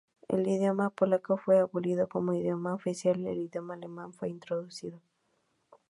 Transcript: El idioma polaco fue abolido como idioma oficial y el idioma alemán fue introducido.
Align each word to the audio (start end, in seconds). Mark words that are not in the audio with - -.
El 0.27 0.47
idioma 0.47 0.89
polaco 0.89 1.37
fue 1.37 1.59
abolido 1.59 2.09
como 2.09 2.33
idioma 2.33 2.73
oficial 2.73 3.19
y 3.19 3.27
el 3.27 3.37
idioma 3.41 3.75
alemán 3.75 4.13
fue 4.13 4.29
introducido. 4.29 4.99